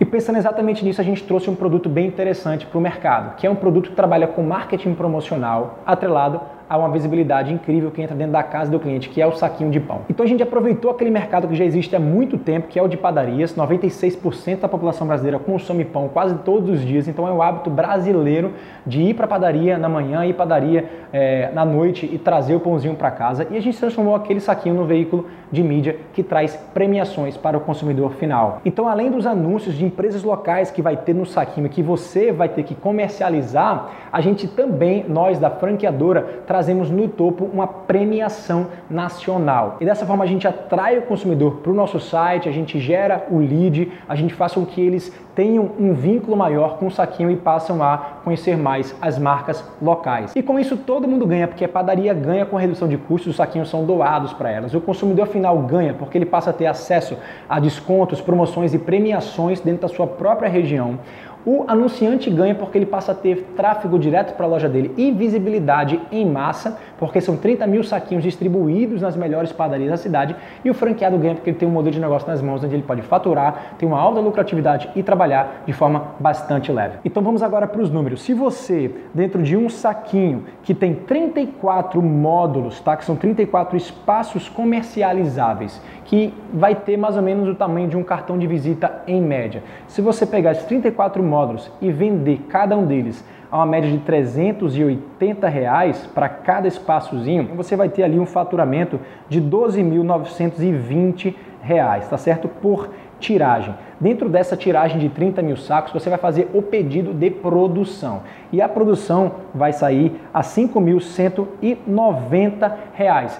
E 0.00 0.04
pensando 0.04 0.38
exatamente 0.38 0.84
nisso, 0.84 1.00
a 1.00 1.04
gente 1.04 1.24
trouxe 1.24 1.50
um 1.50 1.56
produto 1.56 1.88
bem 1.88 2.06
interessante 2.06 2.64
para 2.64 2.78
o 2.78 2.80
mercado, 2.80 3.34
que 3.36 3.46
é 3.46 3.50
um 3.50 3.56
produto 3.56 3.90
que 3.90 3.96
trabalha 3.96 4.28
com 4.28 4.42
marketing 4.42 4.94
promocional 4.94 5.80
atrelado 5.84 6.40
há 6.68 6.76
uma 6.76 6.88
visibilidade 6.90 7.52
incrível 7.52 7.90
que 7.90 8.02
entra 8.02 8.14
dentro 8.14 8.32
da 8.32 8.42
casa 8.42 8.70
do 8.70 8.78
cliente, 8.78 9.08
que 9.08 9.20
é 9.20 9.26
o 9.26 9.32
saquinho 9.32 9.70
de 9.70 9.80
pão. 9.80 10.02
Então 10.08 10.24
a 10.24 10.28
gente 10.28 10.42
aproveitou 10.42 10.90
aquele 10.90 11.10
mercado 11.10 11.48
que 11.48 11.54
já 11.54 11.64
existe 11.64 11.94
há 11.96 12.00
muito 12.00 12.36
tempo, 12.36 12.68
que 12.68 12.78
é 12.78 12.82
o 12.82 12.88
de 12.88 12.96
padarias. 12.96 13.54
96% 13.54 14.60
da 14.60 14.68
população 14.68 15.06
brasileira 15.06 15.38
consome 15.38 15.84
pão 15.84 16.08
quase 16.08 16.34
todos 16.36 16.70
os 16.70 16.80
dias, 16.84 17.08
então 17.08 17.26
é 17.26 17.32
o 17.32 17.40
hábito 17.40 17.70
brasileiro 17.70 18.52
de 18.86 19.00
ir 19.00 19.14
para 19.14 19.24
a 19.24 19.28
padaria 19.28 19.78
na 19.78 19.88
manhã, 19.88 20.24
ir 20.26 20.34
padaria 20.34 20.84
é, 21.12 21.50
na 21.52 21.64
noite 21.64 22.08
e 22.10 22.18
trazer 22.18 22.54
o 22.54 22.60
pãozinho 22.60 22.94
para 22.94 23.10
casa. 23.10 23.46
E 23.50 23.56
a 23.56 23.60
gente 23.60 23.78
transformou 23.78 24.14
aquele 24.14 24.40
saquinho 24.40 24.74
no 24.74 24.84
veículo 24.84 25.26
de 25.50 25.62
mídia 25.62 25.96
que 26.12 26.22
traz 26.22 26.56
premiações 26.74 27.36
para 27.36 27.56
o 27.56 27.60
consumidor 27.60 28.12
final. 28.12 28.60
Então, 28.64 28.86
além 28.86 29.10
dos 29.10 29.26
anúncios 29.26 29.74
de 29.74 29.84
empresas 29.84 30.22
locais 30.22 30.70
que 30.70 30.82
vai 30.82 30.96
ter 30.96 31.14
no 31.14 31.24
saquinho 31.24 31.68
que 31.68 31.82
você 31.82 32.32
vai 32.32 32.48
ter 32.48 32.62
que 32.62 32.74
comercializar, 32.74 33.90
a 34.12 34.20
gente 34.20 34.46
também, 34.46 35.04
nós 35.08 35.38
da 35.38 35.50
franqueadora, 35.50 36.42
trazemos 36.58 36.90
no 36.90 37.06
topo 37.06 37.44
uma 37.44 37.68
premiação 37.68 38.66
nacional. 38.90 39.76
E 39.80 39.84
dessa 39.84 40.04
forma 40.04 40.24
a 40.24 40.26
gente 40.26 40.48
atrai 40.48 40.98
o 40.98 41.02
consumidor 41.02 41.58
para 41.62 41.70
o 41.70 41.74
nosso 41.74 42.00
site, 42.00 42.48
a 42.48 42.52
gente 42.52 42.80
gera 42.80 43.28
o 43.30 43.38
lead, 43.38 43.92
a 44.08 44.16
gente 44.16 44.34
faz 44.34 44.54
com 44.54 44.66
que 44.66 44.80
eles 44.80 45.12
tenham 45.36 45.70
um 45.78 45.94
vínculo 45.94 46.36
maior 46.36 46.78
com 46.78 46.88
o 46.88 46.90
saquinho 46.90 47.30
e 47.30 47.36
passam 47.36 47.80
a 47.80 47.96
conhecer 48.24 48.56
mais 48.56 48.92
as 49.00 49.16
marcas 49.20 49.64
locais. 49.80 50.34
E 50.34 50.42
com 50.42 50.58
isso 50.58 50.76
todo 50.76 51.06
mundo 51.06 51.24
ganha, 51.24 51.46
porque 51.46 51.64
a 51.64 51.68
padaria 51.68 52.12
ganha 52.12 52.44
com 52.44 52.56
a 52.56 52.60
redução 52.60 52.88
de 52.88 52.96
custos, 52.96 53.30
os 53.30 53.36
saquinhos 53.36 53.70
são 53.70 53.84
doados 53.84 54.32
para 54.32 54.50
elas. 54.50 54.74
O 54.74 54.80
consumidor 54.80 55.28
final 55.28 55.56
ganha 55.58 55.94
porque 55.94 56.18
ele 56.18 56.26
passa 56.26 56.50
a 56.50 56.52
ter 56.52 56.66
acesso 56.66 57.16
a 57.48 57.60
descontos, 57.60 58.20
promoções 58.20 58.74
e 58.74 58.78
premiações 58.80 59.60
dentro 59.60 59.82
da 59.82 59.88
sua 59.88 60.08
própria 60.08 60.48
região. 60.48 60.98
O 61.46 61.64
anunciante 61.66 62.30
ganha 62.30 62.54
porque 62.54 62.76
ele 62.76 62.86
passa 62.86 63.12
a 63.12 63.14
ter 63.14 63.52
tráfego 63.56 63.98
direto 63.98 64.34
para 64.34 64.46
a 64.46 64.48
loja 64.48 64.68
dele 64.68 64.92
e 64.96 65.10
visibilidade 65.10 66.00
em 66.10 66.26
massa, 66.26 66.78
porque 66.98 67.20
são 67.20 67.36
30 67.36 67.66
mil 67.66 67.82
saquinhos 67.82 68.22
distribuídos 68.22 69.00
nas 69.00 69.16
melhores 69.16 69.52
padarias 69.52 69.90
da 69.90 69.96
cidade. 69.96 70.36
E 70.64 70.70
o 70.70 70.74
franqueado 70.74 71.16
ganha 71.16 71.34
porque 71.34 71.50
ele 71.50 71.58
tem 71.58 71.68
um 71.68 71.72
modelo 71.72 71.94
de 71.94 72.00
negócio 72.00 72.28
nas 72.28 72.42
mãos 72.42 72.62
onde 72.62 72.74
ele 72.74 72.82
pode 72.82 73.02
faturar, 73.02 73.74
tem 73.78 73.88
uma 73.88 73.98
alta 73.98 74.20
lucratividade 74.20 74.90
e 74.94 75.02
trabalhar 75.02 75.62
de 75.66 75.72
forma 75.72 76.08
bastante 76.18 76.72
leve. 76.72 76.98
Então 77.04 77.22
vamos 77.22 77.42
agora 77.42 77.66
para 77.66 77.80
os 77.80 77.90
números. 77.90 78.22
Se 78.22 78.34
você, 78.34 78.90
dentro 79.14 79.42
de 79.42 79.56
um 79.56 79.68
saquinho 79.68 80.44
que 80.62 80.74
tem 80.74 80.94
34 80.94 82.02
módulos, 82.02 82.80
tá? 82.80 82.96
que 82.96 83.04
são 83.04 83.16
34 83.16 83.76
espaços 83.76 84.48
comercializáveis, 84.48 85.80
que 86.08 86.32
vai 86.54 86.74
ter 86.74 86.96
mais 86.96 87.16
ou 87.16 87.22
menos 87.22 87.46
o 87.46 87.54
tamanho 87.54 87.86
de 87.86 87.96
um 87.96 88.02
cartão 88.02 88.38
de 88.38 88.46
visita 88.46 89.02
em 89.06 89.20
média. 89.20 89.62
Se 89.86 90.00
você 90.00 90.24
pegar 90.24 90.52
esses 90.52 90.64
34 90.64 91.22
módulos, 91.22 91.70
e 91.82 91.92
vender 91.92 92.46
cada 92.48 92.74
um 92.76 92.86
deles 92.86 93.22
a 93.50 93.58
uma 93.58 93.66
média 93.66 93.90
de 93.90 93.98
380 93.98 95.46
reais 95.48 96.06
para 96.14 96.26
cada 96.28 96.66
espaçozinho, 96.66 97.50
você 97.54 97.76
vai 97.76 97.90
ter 97.90 98.04
ali 98.04 98.18
um 98.18 98.24
faturamento 98.24 98.98
de 99.28 99.38
12.920 99.40 101.34
reais, 101.60 102.08
tá 102.08 102.16
certo? 102.16 102.48
Por 102.48 102.88
tiragem. 103.18 103.74
Dentro 104.00 104.28
dessa 104.28 104.56
tiragem 104.56 104.96
de 104.98 105.08
30 105.08 105.42
mil 105.42 105.56
sacos, 105.56 105.92
você 105.92 106.08
vai 106.08 106.18
fazer 106.18 106.48
o 106.54 106.62
pedido 106.62 107.12
de 107.12 107.30
produção. 107.30 108.22
E 108.52 108.62
a 108.62 108.68
produção 108.68 109.32
vai 109.52 109.72
sair 109.72 110.20
a 110.32 110.38
R$ 110.38 110.44
5.190. 110.44 112.72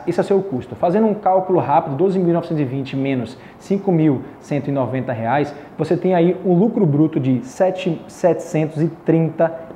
Esse 0.06 0.18
é 0.18 0.22
o 0.22 0.26
seu 0.26 0.42
custo. 0.42 0.74
Fazendo 0.74 1.06
um 1.06 1.14
cálculo 1.14 1.60
rápido, 1.60 2.04
12.920 2.04 2.96
menos 2.96 3.34
R$ 3.34 3.40
5.190, 3.76 5.52
você 5.76 5.96
tem 5.96 6.12
aí 6.14 6.36
um 6.44 6.54
lucro 6.54 6.84
bruto 6.84 7.20
de 7.20 7.34
R$ 7.34 7.44
730. 7.44 9.68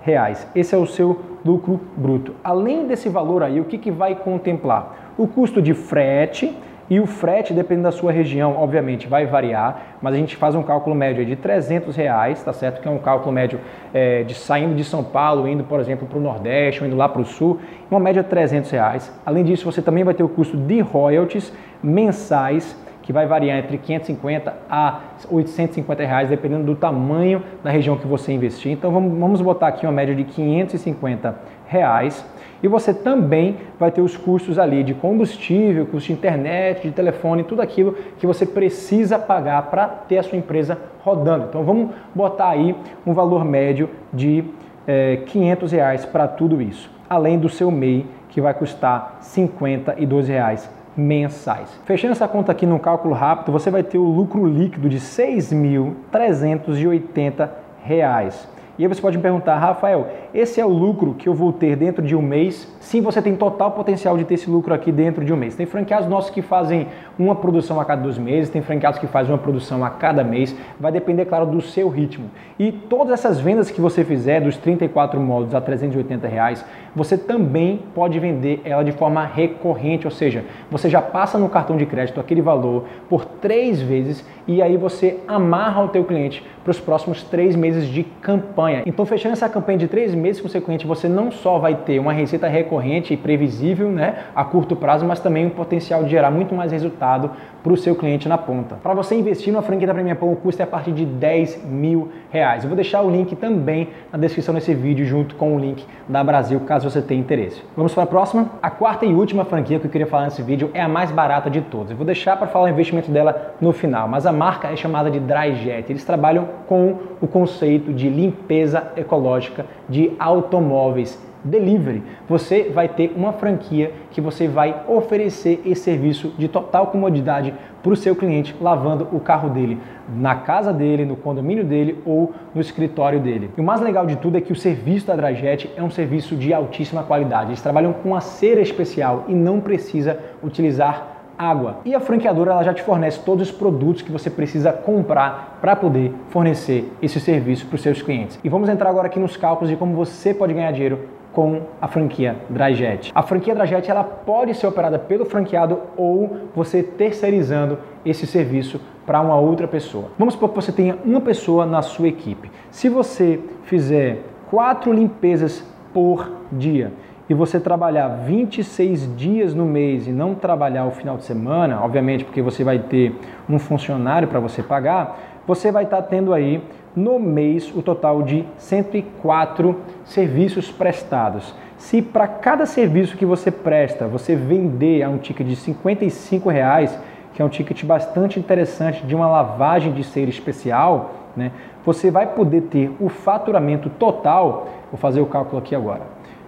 Esse 0.55 0.75
é 0.75 0.79
o 0.79 0.87
seu 0.87 1.21
lucro 1.45 1.81
bruto. 1.97 2.35
Além 2.43 2.89
desse 2.89 3.09
valor 3.09 3.45
aí, 3.45 3.61
o 3.61 3.65
que, 3.65 3.79
que 3.79 3.91
vai 3.91 4.17
contemplar? 4.17 5.13
O 5.17 5.29
custo 5.29 5.63
de 5.63 5.75
frete, 5.75 6.57
e 6.93 7.01
o 7.01 7.07
frete, 7.07 7.55
dependendo 7.55 7.85
da 7.85 7.91
sua 7.91 8.13
região, 8.13 8.55
obviamente 8.55 9.09
vai 9.09 9.25
variar, 9.25 9.97
mas 10.03 10.13
a 10.13 10.19
gente 10.19 10.37
faz 10.37 10.55
um 10.55 10.63
cálculo 10.63 10.95
médio 10.95 11.25
de 11.25 11.35
300 11.35 11.97
reais, 11.97 12.45
tá 12.45 12.53
certo? 12.53 12.83
Que 12.83 12.87
é 12.87 12.91
um 12.91 12.99
cálculo 12.99 13.33
médio 13.33 13.59
é, 13.95 14.25
de 14.25 14.35
saindo 14.35 14.75
de 14.75 14.85
São 14.85 15.03
Paulo, 15.03 15.49
indo, 15.49 15.65
por 15.65 15.81
exemplo, 15.81 16.07
para 16.07 16.19
o 16.19 16.21
Nordeste 16.21 16.83
ou 16.83 16.87
indo 16.87 16.95
lá 16.95 17.09
para 17.09 17.23
o 17.23 17.25
Sul, 17.25 17.59
uma 17.91 17.99
média 17.99 18.23
de 18.23 18.29
300 18.29 18.71
reais. 18.71 19.11
Além 19.25 19.43
disso, 19.43 19.65
você 19.65 19.81
também 19.81 20.05
vai 20.05 20.13
ter 20.13 20.23
o 20.23 20.29
custo 20.29 20.55
de 20.55 20.81
royalties 20.81 21.51
mensais, 21.83 22.77
que 23.01 23.11
vai 23.11 23.25
variar 23.25 23.59
entre 23.59 23.79
550 23.79 24.55
a 24.69 25.01
850 25.31 26.05
reais, 26.05 26.29
dependendo 26.29 26.65
do 26.65 26.75
tamanho 26.75 27.43
da 27.65 27.71
região 27.71 27.97
que 27.97 28.07
você 28.07 28.33
investir. 28.33 28.71
Então 28.71 28.93
vamos, 28.93 29.19
vamos 29.19 29.41
botar 29.41 29.69
aqui 29.69 29.87
uma 29.87 29.93
média 29.93 30.15
de 30.15 30.25
550 30.25 31.35
reais. 31.67 32.23
E 32.63 32.69
você 32.69 32.95
também 32.95 33.57
vai 33.79 33.91
ter 33.91 34.01
os 34.01 34.17
custos 34.17 34.59
ali 34.59 34.85
de 34.85 34.95
combustível, 34.95 35.87
custo 35.87 36.09
de 36.09 36.13
internet, 36.13 36.83
de 36.83 36.95
telefone, 36.95 37.43
tudo 37.43 37.61
aquilo 37.61 37.97
que 38.19 38.27
você 38.27 38.47
precisa 38.47 39.19
pagar 39.19 39.71
para 39.71 39.89
ter 39.89 40.19
a 40.19 40.23
sua 40.23 40.39
empresa 40.39 40.79
rodando. 41.03 41.47
Então 41.49 41.65
vamos 41.65 41.91
botar 42.15 42.51
aí 42.51 42.77
um 43.07 43.13
valor 43.13 43.45
médio 43.45 43.91
de 44.13 44.45
é, 44.87 45.17
500 45.27 45.73
reais 45.73 46.05
para 46.05 46.29
tudo 46.29 46.63
isso, 46.63 46.89
além 47.11 47.39
do 47.39 47.49
seu 47.49 47.71
MEI 47.71 48.07
que 48.29 48.41
vai 48.41 48.55
custar 48.55 49.19
52 49.21 50.29
reais 50.29 50.71
mensais. 50.97 51.69
Fechando 51.85 52.13
essa 52.13 52.27
conta 52.29 52.53
aqui 52.53 52.65
no 52.67 52.79
cálculo 52.79 53.15
rápido, 53.15 53.51
você 53.53 53.71
vai 53.71 53.83
ter 53.83 53.99
o 53.99 54.05
lucro 54.05 54.47
líquido 54.47 54.89
de 54.89 54.99
6.380 54.99 57.49
reais. 57.83 58.49
E 58.83 58.85
aí 58.85 58.89
você 58.89 59.01
pode 59.01 59.17
me 59.17 59.23
perguntar, 59.23 59.59
Rafael, 59.59 60.09
esse 60.35 60.61
é 60.61 60.67
o 60.67 60.69
lucro 60.69 61.15
que 61.15 61.29
eu 61.29 61.35
vou 61.35 61.53
ter 61.53 61.77
dentro 61.77 62.03
de 62.03 62.17
um 62.17 62.21
mês? 62.21 62.67
Sim, 62.81 63.01
você 63.01 63.23
tem 63.23 63.37
total 63.37 63.71
potencial 63.71 64.19
de 64.19 64.25
ter 64.25 64.35
esse 64.35 64.51
lucro 64.51 64.75
aqui 64.75 64.91
dentro 64.91 65.25
de 65.25 65.33
um 65.33 65.37
mês. 65.37 65.55
Tem 65.55 65.65
franqueados 65.67 66.09
nossos 66.09 66.31
que 66.31 66.43
fazem 66.43 66.89
uma 67.17 67.37
produção 67.37 67.81
a 67.81 67.85
cada 67.85 68.03
dois 68.03 68.19
meses, 68.19 68.51
tem 68.51 68.61
franqueados 68.61 68.99
que 68.99 69.07
fazem 69.07 69.33
uma 69.33 69.39
produção 69.39 69.85
a 69.85 69.91
cada 69.91 70.25
mês. 70.25 70.53
Vai 70.81 70.91
depender, 70.91 71.27
claro, 71.27 71.47
do 71.47 71.61
seu 71.61 71.89
ritmo. 71.89 72.29
E 72.59 72.73
todas 72.73 73.13
essas 73.13 73.39
vendas 73.39 73.71
que 73.71 73.81
você 73.81 74.03
fizer, 74.03 74.41
dos 74.41 74.57
34 74.57 75.21
módulos 75.21 75.55
a 75.55 75.61
380 75.61 76.27
reais, 76.27 76.65
você 76.93 77.17
também 77.17 77.83
pode 77.95 78.19
vender 78.19 78.63
ela 78.65 78.83
de 78.83 78.91
forma 78.91 79.25
recorrente, 79.25 80.09
ou 80.09 80.11
seja, 80.11 80.45
você 80.69 80.91
já 80.91 81.01
passa 81.01 81.39
no 81.39 81.49
cartão 81.49 81.77
de 81.77 81.87
crédito 81.87 82.19
aquele 82.19 82.43
valor 82.43 82.87
por 83.09 83.25
três 83.25 83.81
vezes 83.81 84.27
e 84.47 84.61
aí 84.61 84.77
você 84.77 85.21
amarra 85.29 85.85
o 85.85 85.89
teu 85.89 86.05
cliente 86.05 86.45
para 86.65 86.71
os 86.71 86.81
próximos 86.81 87.23
três 87.23 87.55
meses 87.55 87.87
de 87.87 88.03
campanha. 88.03 88.72
Então, 88.87 89.05
fechando 89.05 89.35
essa 89.35 89.49
campanha 89.49 89.79
de 89.79 89.89
três 89.89 90.15
meses 90.15 90.41
cliente, 90.63 90.87
você 90.87 91.09
não 91.09 91.31
só 91.31 91.59
vai 91.59 91.75
ter 91.75 91.99
uma 91.99 92.13
receita 92.13 92.49
recorrente 92.49 93.13
e 93.13 93.17
previsível 93.17 93.91
né, 93.91 94.25
a 94.35 94.45
curto 94.45 94.75
prazo, 94.75 95.05
mas 95.05 95.21
também 95.21 95.47
um 95.47 95.51
potencial 95.51 96.05
de 96.05 96.11
gerar 96.11 96.31
muito 96.31 96.55
mais 96.55 96.73
resultado 96.73 97.31
para 97.63 97.73
o 97.73 97.77
seu 97.77 97.95
cliente 97.95 98.29
na 98.29 98.39
ponta. 98.39 98.77
Para 98.77 98.95
você 98.95 99.15
investir 99.15 99.53
numa 99.53 99.63
franquia 99.63 99.87
da 99.87 99.95
Premium 99.95 100.17
Pão, 100.17 100.33
o 100.33 100.37
custo 100.37 100.61
é 100.61 100.65
a 100.65 100.67
partir 100.69 100.93
de 100.93 101.05
10 101.05 101.65
mil 101.65 102.11
reais. 102.31 102.65
Eu 102.65 102.69
vou 102.69 102.77
deixar 102.77 103.03
o 103.03 103.11
link 103.11 103.37
também 103.37 103.89
na 104.11 104.19
descrição 104.19 104.55
desse 104.55 104.75
vídeo, 104.75 105.05
junto 105.05 105.35
com 105.37 105.57
o 105.57 105.59
link 105.59 105.85
da 106.09 106.25
Brasil, 106.25 106.61
caso 106.61 106.91
você 106.91 107.01
tenha 107.01 107.21
interesse. 107.21 107.63
Vamos 107.77 107.95
para 107.95 108.05
a 108.05 108.07
próxima? 108.07 108.51
A 108.63 108.71
quarta 108.71 109.05
e 109.05 109.15
última 109.15 109.45
franquia 109.45 109.79
que 109.79 109.87
eu 109.87 109.91
queria 109.91 110.07
falar 110.07 110.25
nesse 110.25 110.43
vídeo 110.43 110.71
é 110.75 110.81
a 110.81 110.89
mais 110.89 111.11
barata 111.11 111.49
de 111.49 111.61
todas. 111.61 111.91
Eu 111.91 111.97
vou 111.97 112.07
deixar 112.07 112.37
para 112.37 112.47
falar 112.47 112.67
o 112.67 112.69
investimento 112.69 113.11
dela 113.11 113.55
no 113.61 113.73
final, 113.73 114.09
mas 114.09 114.27
a 114.27 114.33
marca 114.33 114.69
é 114.69 114.77
chamada 114.77 115.11
de 115.11 115.21
Dryjet. 115.21 115.91
Eles 115.91 116.05
trabalham 116.05 116.49
com 116.67 116.99
o 117.21 117.27
conceito 117.27 117.93
de 117.93 118.09
limpeza 118.09 118.52
ecológica 118.97 119.67
de 119.89 120.13
automóveis 120.19 121.19
delivery. 121.45 122.03
Você 122.29 122.71
vai 122.73 122.89
ter 122.89 123.13
uma 123.17 123.33
franquia 123.33 123.93
que 124.11 124.21
você 124.21 124.47
vai 124.47 124.83
oferecer 124.87 125.61
esse 125.67 125.83
serviço 125.83 126.33
de 126.39 126.49
total 126.49 126.87
comodidade 126.89 127.53
para 127.83 127.93
o 127.93 127.97
seu 127.97 128.15
cliente 128.15 128.55
lavando 128.61 129.09
o 129.13 129.19
carro 129.19 129.49
dele 129.49 129.79
na 130.17 130.37
casa 130.37 130.73
dele, 130.73 131.05
no 131.05 131.17
condomínio 131.17 131.65
dele 131.65 131.99
ou 132.07 132.33
no 132.55 132.61
escritório 132.61 133.19
dele. 133.19 133.51
E 133.57 133.61
o 133.61 133.65
mais 133.65 133.81
legal 133.81 134.07
de 134.07 134.17
tudo 134.17 134.37
é 134.37 134.41
que 134.41 134.53
o 134.53 134.57
serviço 134.57 135.07
da 135.07 135.17
Drajet 135.17 135.71
é 135.77 135.83
um 135.83 135.91
serviço 135.91 136.37
de 136.37 136.53
altíssima 136.53 137.03
qualidade. 137.03 137.51
Eles 137.51 137.63
trabalham 137.63 137.93
com 137.93 138.15
a 138.15 138.21
cera 138.21 138.61
especial 138.61 139.25
e 139.27 139.35
não 139.35 139.61
precisa 139.61 140.19
utilizar 140.43 141.12
água. 141.39 141.79
E 141.85 141.95
a 141.95 142.01
franqueadora 142.01 142.53
ela 142.53 142.63
já 142.63 142.75
te 142.75 142.83
fornece 142.83 143.21
todos 143.21 143.51
os 143.51 143.55
produtos 143.55 144.03
que 144.03 144.13
você 144.13 144.31
precisa 144.31 144.73
comprar 144.73 145.59
para 145.61 145.75
poder 145.77 146.13
fornecer 146.31 146.91
esse 147.01 147.21
serviço 147.21 147.67
para 147.67 147.77
os 147.77 147.83
seus 147.83 148.03
clientes. 148.03 148.39
E 148.43 148.49
vamos 148.49 148.69
entrar 148.69 148.91
agora 148.91 149.07
aqui 149.07 149.19
nos 149.19 149.37
cálculos 149.37 149.71
de 149.71 149.77
como 149.77 149.95
você 149.95 150.33
pode 150.35 150.53
ganhar 150.55 150.73
dinheiro 150.73 150.99
com 151.33 151.63
a 151.81 151.89
franquia 151.89 152.37
Dryjet. 152.49 153.11
A 153.15 153.23
franquia 153.23 153.55
Dryjet 153.55 153.91
ela 153.91 154.05
pode 154.05 154.55
ser 154.55 154.67
operada 154.67 154.99
pelo 154.99 155.25
franqueado 155.25 155.81
ou 155.97 156.37
você 156.55 156.83
terceirizando 156.83 157.79
esse 158.05 158.27
serviço 158.27 158.81
para 159.07 159.21
uma 159.21 159.37
outra 159.37 159.67
pessoa. 159.67 160.11
Vamos 160.19 160.35
supor 160.35 160.51
que 160.51 160.57
você 160.57 160.73
tenha 160.73 160.99
uma 161.05 161.21
pessoa 161.21 161.67
na 161.67 161.83
sua 161.83 162.09
equipe. 162.09 162.51
Se 162.71 162.89
você 162.89 163.41
fizer 163.65 164.23
quatro 164.51 164.93
limpezas 164.93 165.65
por 165.93 166.31
dia 166.51 166.93
e 167.29 167.35
você 167.35 167.61
trabalhar 167.61 168.09
26 168.09 169.17
dias 169.17 169.55
no 169.55 169.65
mês 169.65 170.07
e 170.07 170.13
não 170.13 170.35
trabalhar 170.35 170.85
o 170.87 170.91
final 170.91 171.17
de 171.17 171.25
semana, 171.25 171.81
obviamente 171.83 172.25
porque 172.25 172.43
você 172.43 172.65
vai 172.65 172.79
ter 172.79 173.15
um 173.49 173.59
funcionário 173.59 174.29
para 174.29 174.41
você 174.41 174.63
pagar, 174.63 175.19
você 175.47 175.71
vai 175.71 175.85
estar 175.85 175.99
tá 175.99 176.03
tendo 176.03 176.33
aí 176.33 176.63
no 176.95 177.19
mês 177.19 177.73
o 177.75 177.83
total 177.83 178.23
de 178.23 178.45
104 178.59 179.77
serviços 180.05 180.71
prestados. 180.71 181.55
Se 181.77 182.01
para 182.01 182.29
cada 182.29 182.67
serviço 182.67 183.17
que 183.17 183.27
você 183.27 183.51
presta 183.51 184.07
você 184.07 184.37
vender 184.37 185.03
a 185.03 185.09
um 185.09 185.19
ticket 185.19 185.47
de 185.47 185.57
55 185.57 186.49
reais, 186.49 186.97
que 187.35 187.41
é 187.41 187.45
um 187.45 187.49
ticket 187.49 187.85
bastante 187.85 188.39
interessante 188.39 189.05
de 189.05 189.15
uma 189.15 189.29
lavagem 189.29 189.93
de 189.93 190.05
cera 190.05 190.31
especial, 190.31 191.15
né, 191.37 191.51
você 191.85 192.11
vai 192.11 192.27
poder 192.27 192.63
ter 192.63 192.95
o 193.01 193.09
faturamento 193.09 193.89
total, 193.91 194.69
vou 194.91 194.99
fazer 194.99 195.21
o 195.21 195.27
cálculo 195.27 195.59
aqui 195.59 195.75
agora, 195.75 196.03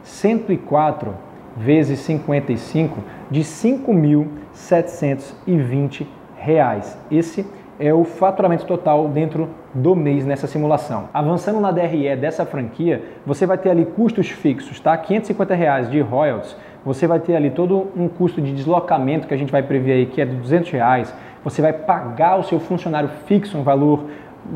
104 0.04 1.12
vezes 1.56 1.98
55 2.00 2.98
de 3.30 3.40
5.720 3.40 6.06
reais. 6.36 6.98
Esse 7.10 7.46
é 7.78 7.92
o 7.92 8.04
faturamento 8.04 8.66
total 8.66 9.08
dentro 9.08 9.48
do 9.72 9.96
mês 9.96 10.24
nessa 10.24 10.46
simulação. 10.46 11.08
Avançando 11.12 11.60
na 11.60 11.72
DRE 11.72 12.14
dessa 12.16 12.46
franquia, 12.46 13.02
você 13.26 13.46
vai 13.46 13.58
ter 13.58 13.70
ali 13.70 13.84
custos 13.84 14.30
fixos, 14.30 14.78
tá? 14.78 14.96
550 14.96 15.54
reais 15.54 15.90
de 15.90 16.00
royalties, 16.00 16.56
você 16.84 17.06
vai 17.06 17.18
ter 17.18 17.34
ali 17.34 17.50
todo 17.50 17.88
um 17.96 18.08
custo 18.08 18.40
de 18.40 18.52
deslocamento 18.52 19.26
que 19.26 19.34
a 19.34 19.36
gente 19.36 19.50
vai 19.50 19.62
prever 19.62 19.92
aí, 19.92 20.06
que 20.06 20.20
é 20.20 20.24
de 20.24 20.36
200 20.36 20.70
reais. 20.70 21.12
Você 21.42 21.60
vai 21.60 21.72
pagar 21.72 22.38
o 22.38 22.44
seu 22.44 22.60
funcionário 22.60 23.08
fixo 23.26 23.58
um 23.58 23.62
valor 23.62 24.04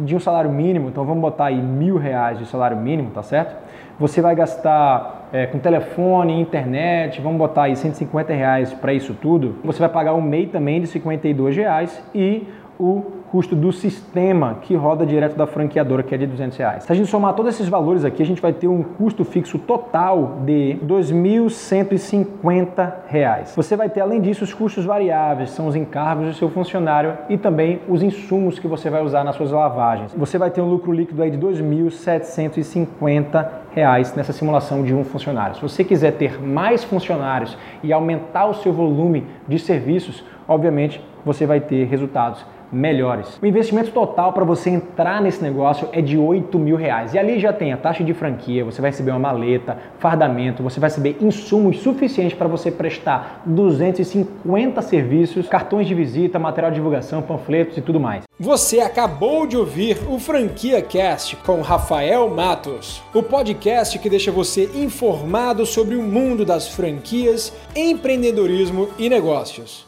de 0.05 0.15
um 0.15 0.21
salário 0.21 0.51
mínimo, 0.51 0.89
então 0.89 1.05
vamos 1.05 1.23
botar 1.23 1.47
aí 1.47 1.61
mil 1.61 1.97
reais 1.97 2.39
de 2.39 2.47
salário 2.47 2.77
mínimo, 2.77 3.11
tá 3.11 3.23
certo? 3.23 3.57
Você 3.99 4.21
vai 4.21 4.35
gastar 4.35 5.29
é, 5.33 5.47
com 5.47 5.59
telefone, 5.59 6.41
internet, 6.41 7.21
vamos 7.21 7.37
botar 7.37 7.65
aí 7.65 7.75
150 7.75 8.33
reais 8.33 8.73
para 8.73 8.93
isso 8.93 9.13
tudo. 9.15 9.57
Você 9.65 9.81
vai 9.81 9.89
pagar 9.89 10.15
um 10.15 10.23
MEI 10.23 10.47
também 10.47 10.81
de 10.81 10.87
52 10.87 11.57
reais 11.57 12.03
e 12.15 12.47
o 12.79 13.19
custo 13.31 13.55
do 13.55 13.71
sistema 13.73 14.57
que 14.63 14.75
roda 14.75 15.05
direto 15.05 15.37
da 15.37 15.47
franqueadora, 15.47 16.03
que 16.03 16.15
é 16.15 16.19
de 16.19 16.27
200 16.27 16.57
reais. 16.57 16.85
Se 16.85 16.93
a 16.93 16.95
gente 16.95 17.11
somar 17.11 17.35
todos 17.35 17.55
esses 17.55 17.69
valores 17.69 18.03
aqui, 18.05 18.23
a 18.23 18.27
gente 18.27 18.41
vai 18.41 18.55
ter 18.55 18.69
um 18.69 18.83
custo 18.83 19.23
fixo 19.25 19.59
total 19.59 20.39
de 20.47 20.79
2.150 20.87 22.93
reais. 23.07 23.53
Você 23.55 23.77
vai 23.77 23.91
ter, 23.91 24.01
além 24.01 24.21
disso, 24.21 24.45
os 24.45 24.55
custos 24.55 24.85
variáveis, 24.85 25.51
são 25.51 25.67
os 25.67 25.75
encargos 25.77 26.29
do 26.29 26.35
seu 26.35 26.49
funcionário 26.49 27.19
e 27.29 27.37
também 27.37 27.81
os 27.89 28.03
insumos 28.03 28.59
que 28.59 28.67
você 28.67 28.89
vai 28.89 29.03
usar 29.03 29.23
nas 29.25 29.37
suas 29.37 29.51
lavagens. 29.51 30.15
Você 30.15 30.39
vai 30.39 30.51
ter 30.51 30.63
um 30.63 30.69
lucro 30.69 30.93
líquido 30.93 31.23
aí 31.23 31.31
de 31.31 31.37
R$ 31.37 31.43
2.750 31.53 33.47
reais 33.79 34.13
nessa 34.15 34.33
simulação 34.33 34.83
de 34.83 34.93
um 34.93 35.05
funcionário. 35.05 35.55
Se 35.55 35.63
você 35.63 35.85
quiser 35.85 36.13
ter 36.13 36.43
mais 36.43 36.83
funcionários 36.83 37.57
e 37.81 37.93
aumentar 37.93 38.47
o 38.47 38.55
seu 38.55 38.73
volume 38.73 39.25
de 39.47 39.57
serviços, 39.57 40.25
obviamente 40.49 41.01
você 41.25 41.47
vai 41.47 41.61
ter 41.61 41.85
resultados 41.85 42.45
melhores. 42.73 43.39
O 43.41 43.47
investimento 43.47 43.91
total 43.91 44.33
para 44.33 44.45
você 44.45 44.71
entrar 44.71 45.21
nesse 45.21 45.43
negócio 45.43 45.89
é 45.93 46.01
de 46.01 46.17
8 46.17 46.59
mil 46.59 46.77
reais. 46.77 47.15
E 47.15 47.19
ali 47.19 47.39
já 47.39 47.53
tem 47.53 47.73
a 47.73 47.77
taxa 47.77 48.05
de 48.05 48.15
franquia, 48.15 48.65
você 48.65 48.81
vai 48.81 48.91
receber 48.91 49.11
uma 49.11 49.19
maleta, 49.19 49.79
fardamento, 49.99 50.63
você 50.63 50.79
vai 50.79 50.91
receber 50.91 51.17
insumos 51.21 51.81
suficientes 51.81 52.37
para 52.37 52.49
você 52.49 52.71
prestar 52.71 53.43
250 53.47 54.83
serviços, 54.83 55.49
cartões 55.49 55.87
de 55.87 55.95
visita, 55.95 56.39
material 56.39 56.71
de 56.71 56.77
divulgação, 56.77 57.23
panfletos 57.23 57.77
e 57.77 57.81
tudo 57.81 57.99
mais. 57.99 58.25
Você 58.39 58.81
acabou 58.81 59.47
de 59.47 59.57
ouvir 59.57 59.99
o 60.09 60.19
Franquia 60.19 60.81
Cast 60.81 61.37
com 61.37 61.61
Rafael 61.61 62.29
Matos, 62.29 63.03
o 63.13 63.23
podcast 63.23 63.99
que 63.99 64.09
deixa 64.09 64.31
você 64.31 64.71
informado 64.75 65.67
sobre 65.67 65.97
o 65.97 66.03
mundo 66.03 66.45
das 66.45 66.69
franquias, 66.69 67.53
empreendedorismo 67.75 68.89
e 68.99 69.09
negócios. 69.09 69.88